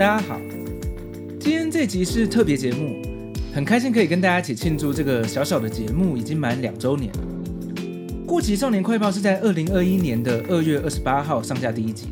[0.00, 0.40] 大家好，
[1.38, 3.02] 今天这集是特别节目，
[3.52, 7.18] 很开心可以跟大家一起庆祝这个小小的节目已经满两周年了。
[8.26, 12.06] 过期少年快报是在二零二一年的二月二十八号上架第一集。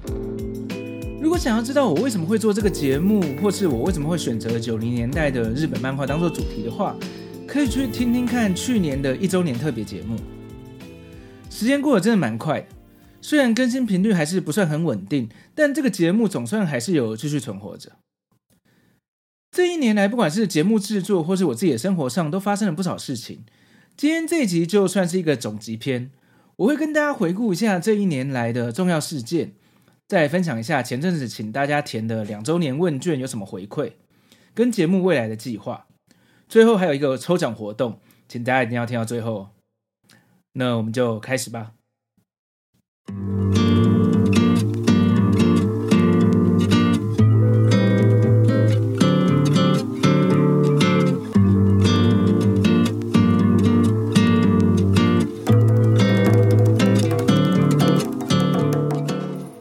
[1.18, 6.94] 如果想要知道我为什么会做这个节目，或是我为什么会选择九零年代的日本漫画当做主题的话，
[7.46, 10.14] 可以去听听看去年的一周年特别节目。
[11.48, 12.62] 时间过得真的蛮快。
[13.20, 17.92] 虽然更新频率还是不算很稳定，但这个节目总算还是有继续存活着。
[19.50, 23.44] 这一年来，不管是节目制作或是我自己的生活上，都发生了不少事情。
[23.96, 26.10] 今天这一集就算是一个总集篇，
[26.56, 29.54] 我会跟大家回顾一下这一年来的重要事件，
[30.06, 33.94] 再分享一下前阵子请大家填的两周年问卷有什么回馈，
[34.54, 35.86] 跟节目未来的计划。
[36.48, 39.48] 最后还有一个抽奖活动，请大家一定要听到最后。
[40.52, 41.72] 那我们就开始吧。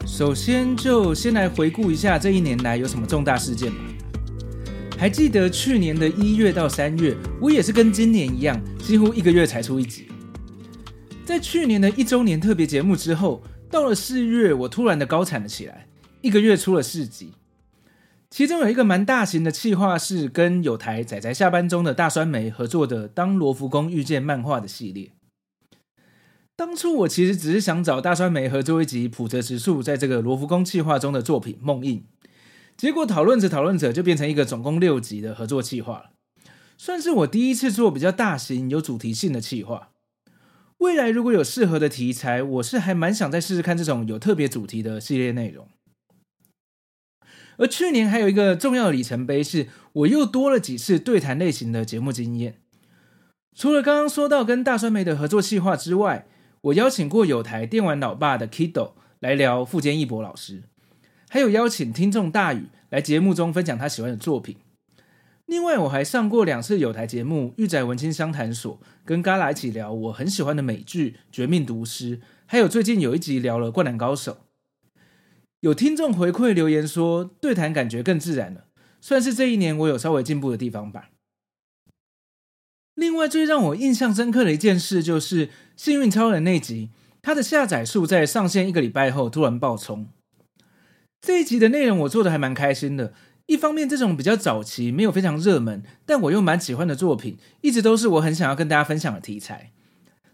[0.06, 3.78] 首先，就先来回顾一下这一年来有什么重大事件吧。
[4.98, 10.08] 还记得去年的一月到三月，我也是跟今年一样，几乎一个月才出一集。
[11.28, 15.86] 在去年的一周年特别节目之后，到了四月，我突然的高产了起来，
[16.22, 17.34] 一个月出了四集。
[18.30, 25.10] 其中有一个蛮大型的企划，是跟有台仔仔下班中的大酸梅合作的《当罗浮宫遇见漫画》的系列。
[26.56, 31.98] 当初我其实只是想找大酸梅合作一集普泽直树在这个罗浮宫企划中的作品《梦印》，
[32.74, 36.10] 结果讨论着讨论着就变成一个总共六集的合作企划了，
[36.78, 39.90] 算是我第一次做比较大型有主题性的企划。
[40.78, 45.68] 未来如果有适合的题材，我是还蛮想再试试看这种有特别主题的系列内容。
[47.56, 52.60] 而去年还有一个重要里程碑，是我又多了几次对谈类型的节目经验。
[53.56, 56.28] 除了刚刚说到跟大酸梅的合作企划之外，
[56.60, 60.62] 我邀请过有台电玩老爸的 Kido 来聊富坚义博老师，
[61.28, 64.56] 还有邀请听众大宇来节目中分享他喜欢的作品。
[65.48, 68.76] 另外，我还上过两次有台节目《玉仔文青相谈所》，
[69.06, 74.32] 跟 Gala 一起聊我很喜欢的美剧《绝命毒师》，还有最近有一集聊了《灌篮高手》。
[75.60, 78.66] 有听众回馈留言说，对谈感觉更自然了，
[79.00, 81.08] 算是这一年我有稍微进步的地方吧。
[82.94, 85.46] 另外，最让我印象深刻的一件事就是
[85.78, 86.90] 《幸运超人》那集，
[87.22, 90.08] 它的下载数在上线一个礼拜后突然爆冲。
[91.22, 93.14] 这一集的内容我做的还蛮开心的。
[93.48, 99.72] 一方面，这种比较早期、没有非常热门，但我又蛮喜欢的作品，一直都是我很想要跟大家分享的题材。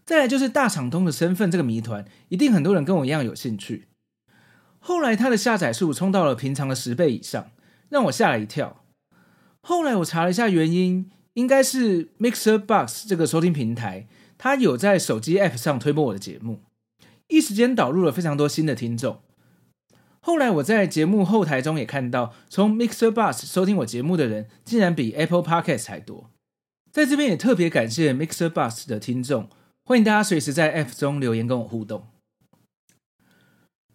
[0.05, 3.87] 再来就是大厂通的身份这个谜团，一定很多人跟我一样有兴趣。
[4.79, 7.51] 后来它的下载数冲到了平常的十倍以上，
[7.87, 8.83] 让我吓了一跳。
[9.61, 16.59] 后来我查了一下原因，应该是 Mixer Box 这个收听平台，它有在手机 App 上推播我的节目，
[17.29, 19.21] 一时间导入了非常多新的听众。
[20.25, 26.31] 后来我在节目后台中也看到，从 Mixer Bus 收听我节目的人竟然比 Apple Podcast 还多。
[26.91, 29.47] 在这边也特别感谢 Mixer Bus 的听众，
[29.83, 32.07] 欢迎大家随时在 App 中留言跟我互动。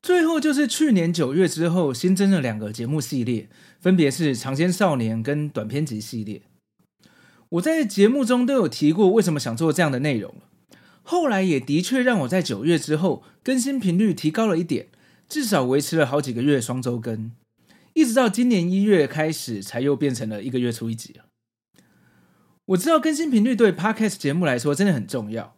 [0.01, 3.49] 最后就是去年九月之后新增了两个节目系列，
[3.81, 6.43] 分别是长篇少年跟短篇集系列。
[7.49, 10.33] 我在节目中都有提过为什么想做这样的内容，
[11.03, 14.87] 后来也的确让我在九月之后更新频率提高了一点。
[15.31, 17.31] 至少维持了好几个月双周更，
[17.95, 21.21] 一直到今年一月开始，才又变成了一个月出一集。
[22.65, 25.55] 我知道更新频率对 Podcast 节目来说真的很重要，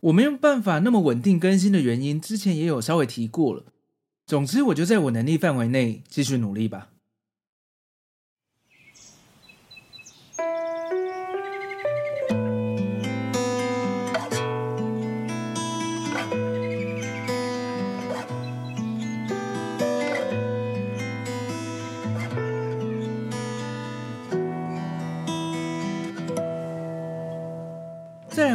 [0.00, 3.64] 我没有办法那么稳定更新的原因，之前也有稍微提过了。
[4.26, 6.90] 总之，我就在我能力范围内继续努力吧。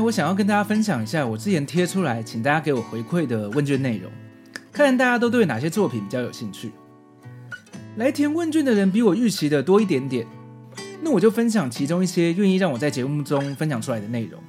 [0.05, 4.11] 我想要跟大家分享一下我之前贴出来，请大家给我回馈的问卷内容，
[4.71, 6.71] 看大家都对哪些作品比较有兴趣。
[7.97, 10.27] 来填问卷的人比我预期的多一点点，
[11.01, 14.39] 那我就分享其中一些愿意让我在节目中分享出来的内容。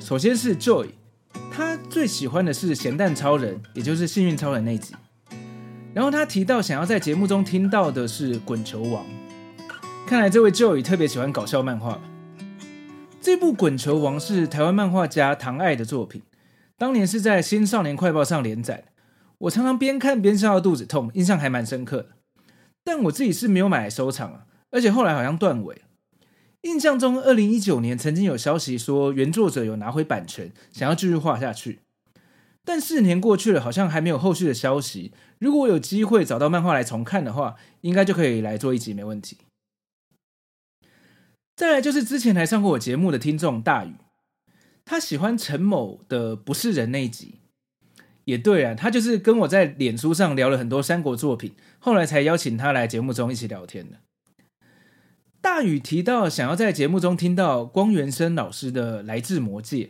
[0.00, 0.88] 首先是 Joy，
[1.52, 4.94] 他最喜欢的是咸蛋超人，也就是幸运超人那集。
[5.92, 9.04] 然后他提到想要在节目中听到的是滚球王，
[10.06, 12.00] 看来这位 Joy 特别喜欢搞笑漫画。
[13.26, 16.22] 这部滚球王是台湾漫画家唐爱的作品，
[16.78, 18.84] 当年是在新少年快报上连载。
[19.38, 22.10] 我常常边看边笑到肚子痛，印象还蛮深刻的。
[22.84, 25.82] 但我自己是没有买来收藏啊，而且后来好像断尾。
[26.60, 31.80] 印象中，二零一九年曾经有消息说原作者有拿回版权，想要继续画下去。
[32.64, 35.10] 但四年过去了，好像还没有后续的消息。
[35.40, 39.38] 如果我有机会找到漫画来重看的话，应该就可以来做一集，没问题。
[41.56, 43.94] 再来就是之前来上过我节目的听众大宇，
[44.84, 47.40] 他喜欢陈某的不是人那一集。
[48.26, 53.98] 也对啊，他就是跟我在脸书上聊了很多三国作品，后来才邀请他来节目中一起聊天的。
[55.40, 59.84] 大宇提到想要在节目中听到光原生老师的《来自魔界》，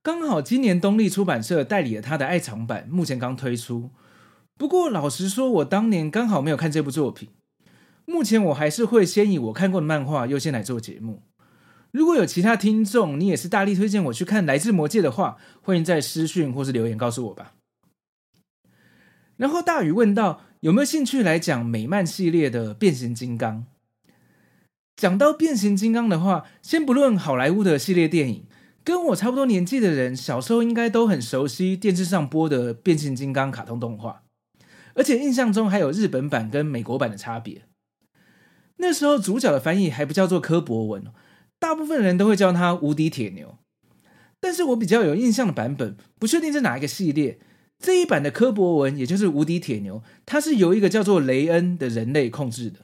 [0.00, 3.90] 刚好今年东立出版社代理了他的爱藏版，目前刚推出。
[4.56, 7.28] 不过老实说，我当年刚好没有看这部作品，
[8.06, 11.22] 目前我还是会先以我看过的漫画优先来做节目。
[11.90, 17.54] 如果有其他听众，你也是大力推荐我去看《来自魔界》的话，欢迎在私讯或是留言告诉我吧。
[19.36, 23.66] 然后大宇问到有没有兴趣来讲美漫系列的变形金刚。
[24.96, 28.44] 讲到变形金刚的话，先不论好莱坞的系列电影，
[28.84, 34.22] 跟我差不多年纪的人，小时候应该都很熟悉电视上播的变形金刚卡通动画，
[34.94, 37.62] 而且印象中还有日本版跟美国版的差别。
[38.76, 41.04] 那时候主角的翻译还不叫做柯博文。
[41.60, 43.56] 大部分人都会叫他无敌铁牛，
[44.38, 47.38] 但是我比较有印象的版本，不确定是哪一个系列。
[47.78, 52.80] 这一版的柯博文，也就是无敌铁牛，他是由一个叫做雷恩的人类控制的。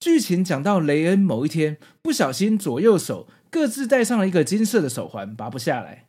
[0.00, 6.06] 剧情讲到雷恩某一天不小心左右手各自戴上了一个金色的手环，拔不下来。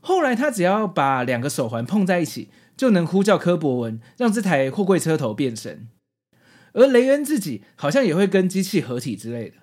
[0.00, 5.88] 后来他只要把两个手环碰在一起，就能呼叫柯博文，让这台货柜车头变身。
[6.74, 9.56] 而雷恩自己好像也会跟机器合体之类的。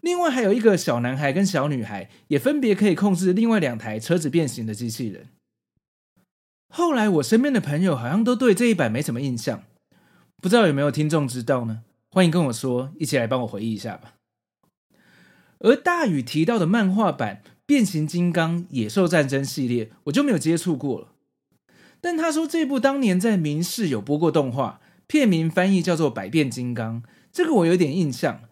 [0.00, 5.26] 另外还有一个小男孩跟小女孩，也分别可以控制另外两台车子变形的机器人。
[6.72, 9.64] 后来我身边的朋友好像都对这一版没什么印象，
[10.40, 11.82] 不知道有没有听众知道呢？
[12.10, 14.14] 欢迎跟我说，一起来帮我回忆一下吧。
[15.58, 21.08] 而大宇提到的漫画版《变形金刚：野兽战争》系列，我就没有接触过了。
[22.00, 27.02] 但他说这部当年在民视有播过动画，片名翻译叫做《百变金刚》，
[27.32, 28.42] 这个我有点印象。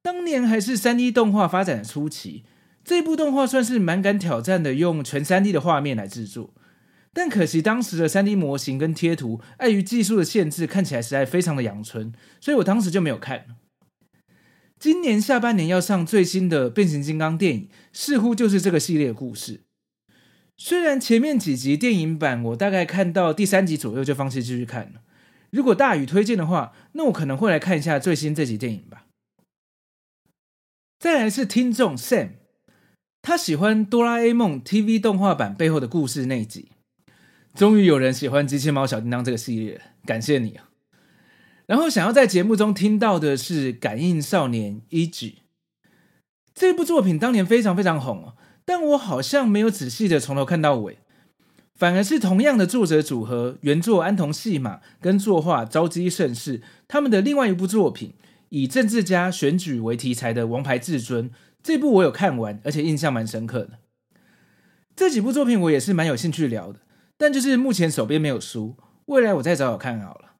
[0.00, 2.44] 当年还是三 D 动画发展的初期，
[2.82, 6.54] 这部动画算是蛮敢挑战的，用全三 D 的画面来制作。
[7.12, 12.10] 但可惜当时的三 D 模型跟贴图，碍于技术的限制，看起来实在非常的阳春，
[12.40, 13.44] 所以我当时就没有看。
[14.78, 19.60] 今年下半年要上最新的变形金刚电影，似乎就是这个系列故事。
[20.56, 25.01] 虽然前面几集电影版我大概看到第三集左右就放弃继续看了，
[25.52, 29.04] 如果大宇推荐的话，那我可能会来看一下最新这集电影吧。
[30.98, 32.30] 再来是听众 Sam，
[33.20, 36.70] 他喜欢哆啦 A 梦 TV 动画版背后的故事那一集。
[37.54, 40.70] 终于有人喜欢机器猫小叮当这个系列，感谢你啊！
[41.66, 45.42] 然后想要在节目中听到的是《感应少年 E.G.》
[46.54, 50.98] 这部作品，当年非常非常红哦，但我好像没有仔细的从头看到尾，
[51.82, 58.14] 反而是同样的作者组合，原作安藤细马跟作画朝基盛世他们的另外一部作品。
[58.50, 61.28] 以政治家选举为题材的《王牌至尊》
[61.60, 63.80] 这部我有看完，而且印象蛮深刻的。
[64.94, 66.78] 这几部作品我也是蛮有兴趣聊的，
[67.18, 70.34] 但就是目前手边没有书，未来我再找找看好了。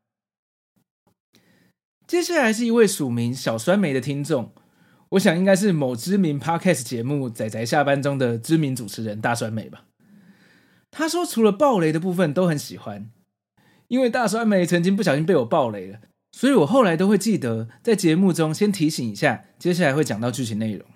[2.06, 4.52] 接下来是一位署名小酸梅的听众，
[5.08, 9.86] 我想应该是某知名 Podcast 节目《仔仔下班中》的知名主持人大酸梅吧。
[10.92, 13.10] 他说除了暴雷的部分都很喜欢，
[13.88, 15.98] 因为大酸梅曾经不小心被我暴雷了。
[16.30, 20.86] 所以我后来都会记得，在节目中先提醒一下，接下来会讲到剧情内容。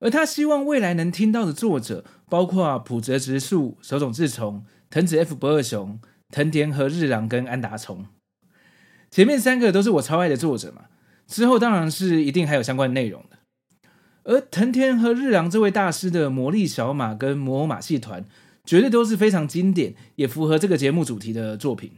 [0.00, 8.06] 而他希望未来能听到的作者，包括浦泽直树、手冢治虫、藤子 F 不二雄、藤田和日郎跟安达充。
[9.10, 10.86] 前面三个都是我超爱的作者嘛，
[11.26, 13.38] 之后当然是一定还有相关内容的。
[14.24, 18.24] 而藤田和日郎这位大师的魔力小马跟魔偶马戏团，
[18.64, 21.92] 绝对都是非常经典，也符合这个节目主题的作品。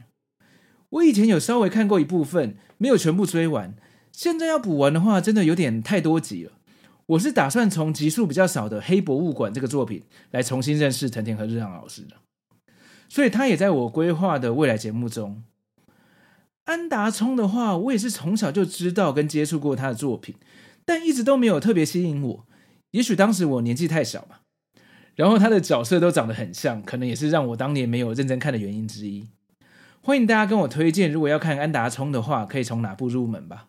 [0.91, 3.75] 我以前有稍微看过一部分，没有全部追完。
[4.13, 6.53] 现在要补完的话，真的有点太多集了。
[7.07, 12.17] 我是打算从集数比较少的《黑博物馆》这个作品来重新认识藤田和日向老师的，
[13.09, 15.43] 所以他也在我规划的未来节目中。
[16.65, 20.37] 安达充的话，我也是从小就知道跟接触过他的作品，
[20.87, 22.47] 但一直都没有特别吸引我。
[22.93, 24.44] 也许当时我年纪太小吧。
[25.15, 29.29] 然后他的角色都长得很像，可能也是让我当年没有认真看的原因之一。
[30.03, 33.69] 欢迎大家跟我推荐，如果要看安达充的话，可以从哪部入门吧。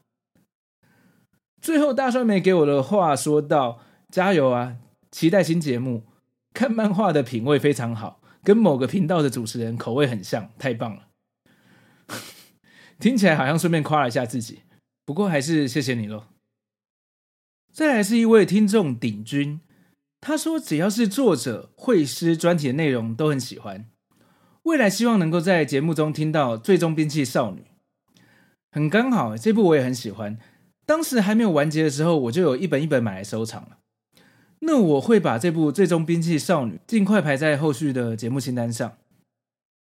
[1.61, 3.79] 最后大帅妹给我的话说道
[4.11, 4.77] ：“加油啊，
[5.11, 6.03] 期待新节目。
[6.53, 11.07] 看漫画的品味非常好，跟某个频道的主持人口味很像，太棒了。”
[12.99, 14.59] 听起来好像顺便夸了一下自己，
[15.05, 16.25] 不过还是谢谢你喽。
[17.71, 19.61] 再来是一位听众鼎君。
[20.27, 23.85] 他说：“只要是作者、会师专题的内容都很喜欢，
[24.63, 27.59] 未来希望能够在节目中听到《最终兵器少女》。
[28.71, 30.39] 很刚好，这部我也很喜欢。
[30.87, 33.77] 当时还没有完结的时候，我就有一本一本买来收藏了。
[34.61, 38.93] 那我会把这部《最终兵器少女》尽快排在后续的节目清单上。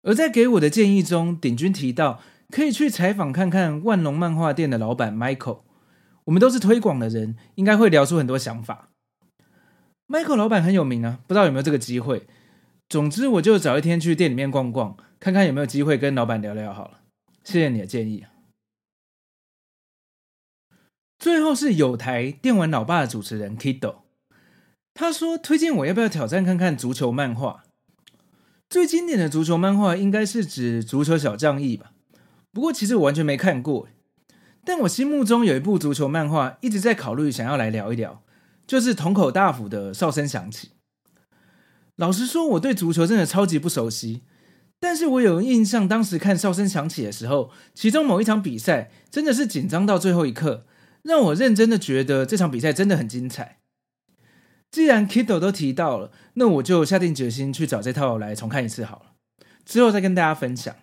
[0.04, 2.20] 而在给我的建议中，鼎君提到
[2.52, 5.62] 可以去采访看看万隆漫画店的老板 Michael。
[6.26, 8.90] 我们都是推广的人，应该会聊出很多想法。”
[10.08, 12.28] Michael 老板很有名啊，不知道有没有这个机会。
[12.88, 17.02] 总之，我就找一天去店里面逛逛，看看有没有机会跟老板聊聊好了。
[17.44, 18.26] 谢谢你的建议。
[21.20, 23.96] 最后是有台电玩老爸的主持人 Kido，
[24.94, 27.66] 他说推荐我要不要挑战看看足球漫画。
[28.70, 31.92] 最经典的足球漫画应该是指《足球小将义》吧？
[32.54, 33.90] 不过其实我完全没看过，
[34.64, 38.24] 但我心目中有一部足球漫画一直在考虑，想要来聊一聊。
[38.68, 40.72] 就是樋口大辅的哨声响起。
[41.96, 44.22] 老实说，我对足球真的超级不熟悉，
[44.80, 50.68] 但是我有印象，当时看哨声响起的时候，其中某一场比赛真的是紧张到最后一刻，
[51.02, 53.58] 让我认真的觉得这场比赛真的很精彩。
[54.70, 59.14] 既然 Kido 都提到了，那我就下定决心去找这套来重看一次好了，
[59.66, 60.76] 之后再跟大家分享。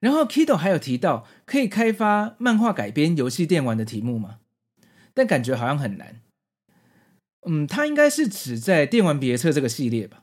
[0.00, 4.38] 然后 Kido 还有提到可以开发漫画改编游戏电玩的题目吗？
[5.12, 6.20] 但感觉好像很难。
[7.46, 10.22] 嗯，它应该是指在《电玩别册》这个系列吧。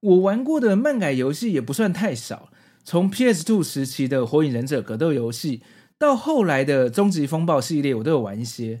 [0.00, 2.50] 我玩过的漫改游戏也不算太少，
[2.84, 5.62] 从 PS2 时期的《火影忍者》格斗游戏，
[5.98, 8.76] 到后来的《终极风暴》系列，我都有玩一些。《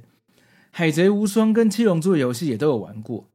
[0.70, 3.28] 海贼无双》跟《七龙珠》游戏也都有玩过，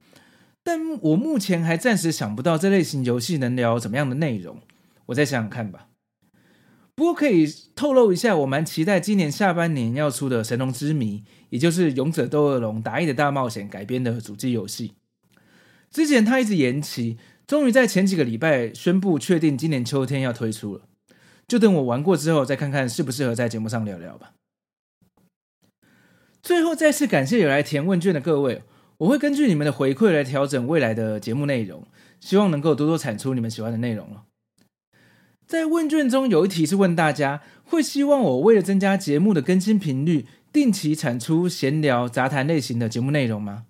[0.64, 4.60] 但我目前还暂时想不到这类型游戏能聊怎么样的内容。
[5.08, 5.88] 我再想想看吧。
[6.96, 11.20] 不过可以透露一下，我蛮期待今年下半年要出的《神龙之谜》，
[11.50, 14.94] 也就是《勇者斗恶龙：达义的大冒险》改编的主机游戏。
[15.90, 20.82] 之前他一直延期，终于在前几个礼拜宣布确定今年秋天要推出了。
[21.48, 24.34] 就等我玩过之后，再看看适不适合在节目上聊聊吧。
[26.42, 28.64] 最后再次感谢有来填问卷的各位，
[28.98, 31.88] 我会根据你们的回馈来调整未来的节目内容，
[32.20, 34.26] 希望能够多多产出你们喜欢的内容了。
[35.54, 43.66] 在问卷中有一题是问大家会希望我为了增加节目的更新频率，定期产出闲聊杂谈类型的节目内容吗？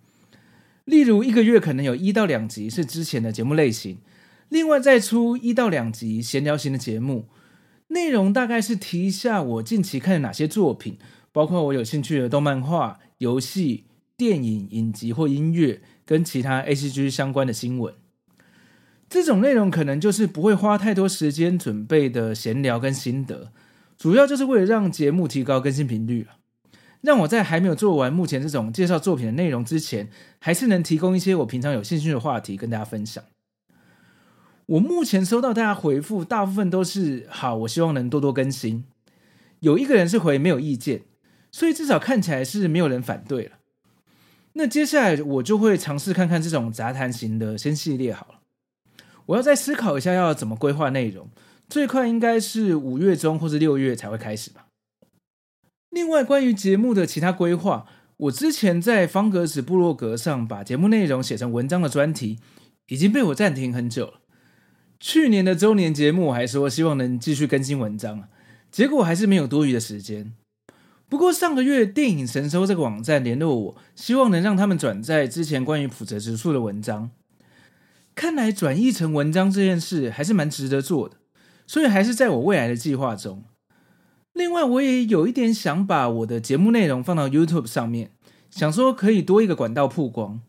[0.86, 3.98] 例如一个月可能有一到两集是之前的节目类型，
[4.48, 7.26] 另外再出一到两集闲聊型的节目，
[7.90, 10.98] 内容大概是提一下我近期看的哪些作品，
[11.34, 13.84] 包括我有兴趣的动漫画、游戏、
[14.16, 17.94] 电影、影集或音乐，跟其他 ACG 相关的新闻。
[19.14, 23.52] 这种内容可能就是不会花太多时间准备的闲聊跟心得，
[23.96, 26.26] 主要就是为了让节目提高更新频率，
[27.02, 33.24] 让我在还没有做完目前这种介绍作品的内容之前，还是能提供一些我平常有兴趣的话题跟大家分享。
[34.66, 38.86] 我目前收到大家回复，大部分都是好，我希望能多多更新。
[39.60, 41.04] 有一个人是回没有意见，
[41.52, 43.52] 所以至少看起来是没有人反对了。
[44.54, 48.40] 那接下来我就会尝试看看这种杂谈型的新系列好了。
[49.28, 51.30] 我要再思考一下要怎么规划内容，
[51.70, 54.68] 最快应该是五月中或是六月才会开始吧。
[55.90, 57.86] 另外，关于节目的其他规划，
[58.18, 62.40] 我之前在方格子部落格上把节目内容写成文章的专题，
[62.88, 64.14] 已经被我暂停很久了。
[65.00, 68.30] 去年的周年节目我还说希望能继续更新文章啊，
[68.72, 70.34] 结果还是没有多余的时间。
[71.08, 77.12] 不过上个月电影神搜这个网站联络我，希望能让他们转载之前关于普泽直树的文章。
[78.16, 81.18] 看来转译成文章这件事还是蛮值得做的，
[81.66, 83.44] 所以还是在我未来的计划中。
[84.34, 88.12] 另外，我也有一点想把我的节目内容放到 YouTube 上面，
[88.50, 90.42] 想说可以多一个管道曝光。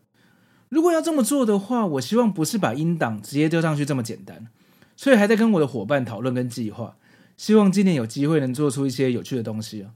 [0.69, 4.47] 如果要这么做的话，我希望不是把音档直接丢上去这么简单，
[4.95, 6.97] 所以还在跟我的伙伴讨论跟计划，
[7.37, 9.91] 希望今年有机会能做出一些有趣的东西哦。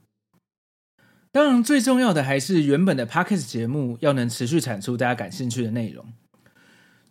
[1.32, 6.06] 当然，最重要的还是原本的 Podcast 节目要能持续产出大家感兴趣的内容。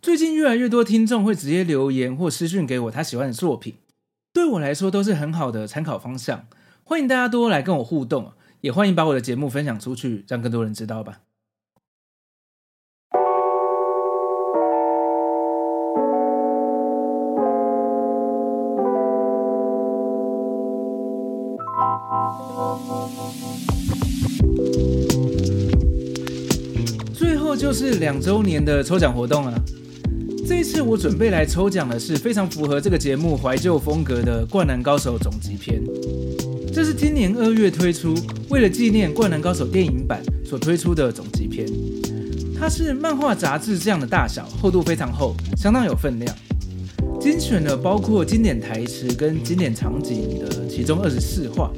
[0.01, 3.75] 最近越来越多听众会直接留言或私讯给我他喜欢的作品，
[4.31, 6.47] 对我来说都是很好的参考方向。
[6.85, 11.19] 欢迎大家多来跟我互动，也欢迎把我的节目分享出去，让更多人知道吧。
[27.13, 29.53] 最后就是两周年的抽奖活动啊！
[30.49, 35.79] 这一次我准备来抽奖的是非常符合这个节目怀旧风格的《灌篮高手》总集篇。
[36.73, 38.15] 这是今年二月推出，
[38.49, 41.67] 为了纪念《灌篮高手》电影版所推出的总集篇。
[42.59, 46.35] 它是漫画杂志这样的大小，厚度非常厚，相当有分量。
[47.21, 51.71] 精选了包括经典台词跟经典场景的其中二十四话，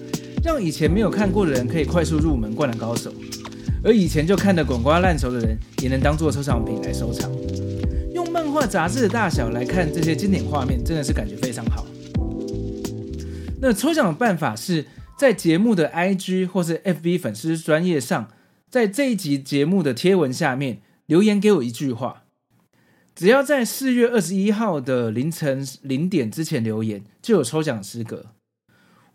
[0.45, 3.11] 让以前没有看过的人可以快速入门《灌篮高手》，
[3.83, 7.29] 而以前就看得滚瓜烂熟的人也能当做收藏品来收藏。
[8.51, 11.87] 漫画杂志的大小来看这些经典画面，真的是感觉非常好。
[13.61, 14.85] 那抽奖的办法是
[15.17, 18.29] 在节目的 IG 或是 FB 粉丝专页上，
[18.69, 22.23] 在这一集节目的贴文下面留言给我一句话，
[23.15, 28.25] 只要在四月二十一号的凌晨零点之前留言，就有抽奖资格。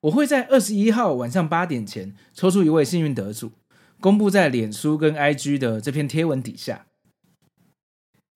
[0.01, 3.53] 我会在二十一号晚上八点前抽出一位幸运得主，
[4.01, 6.87] 公布在脸书跟 IG 的这篇贴文底下。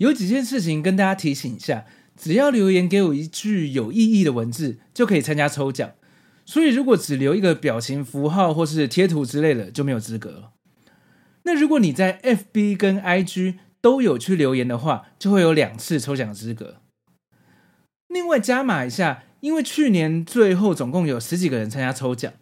[0.01, 1.85] 有几件事情跟大家提醒一下，
[2.17, 5.91] 只要留言给我一句有意义的文字，就可以参加抽奖。
[6.47, 10.53] 所以如果只留一个表情符号或是贴图之类的，就没有资格了。
[11.43, 16.77] 那如果你在 FB 跟 IG 都有去留言的话，就会有两次抽奖资格。
[18.09, 22.33] 另外加码一下，因为去年最后总共有十几个人参加抽奖，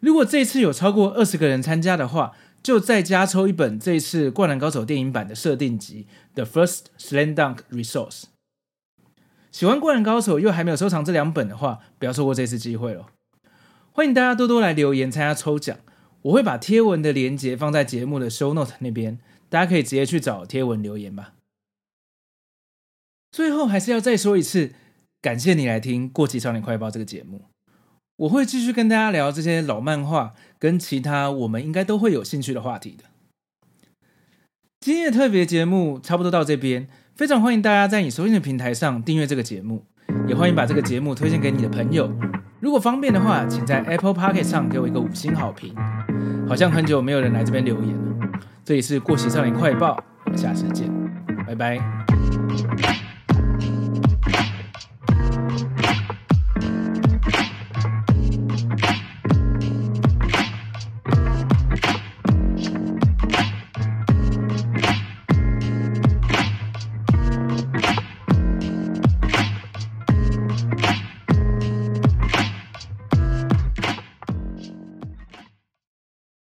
[0.00, 2.32] 如果这次有超过二十个人参加的话，
[2.66, 8.22] 就再加抽一本这次《灌篮高手》电影版的设定集《The First Slam Dunk Resource》。
[9.52, 13.06] 喜欢《灌篮高手》又还没有收藏这两本的话，不要错过这次机会了。
[13.92, 15.78] 欢迎大家多多来留言参加抽奖，
[16.22, 21.34] 我会把贴文的链接放在节目的 Show Note 那边，大家可以直接去找贴文留言吧。
[23.30, 24.72] 最后还是要再说一次，
[25.22, 27.42] 感谢你来听《过期少年快报》这个节目。
[28.16, 33.04] 我会继续跟大家聊这些老漫画跟其他我们应该都会有兴趣的话题的。
[34.80, 39.84] 今天的特别节目差不多到这边，非常欢迎大家在你收听的平台上订阅这个节目，
[40.26, 42.10] 也欢迎把这个节目推荐给你的朋友。
[42.60, 45.74] 如果方便的话，请在 Apple Podcast 上给我一个五星好评。
[46.48, 48.40] 好像很久没有人来这边留言了。
[48.64, 50.88] 这里是过期少年快报，我们下次见，
[51.46, 51.78] 拜拜。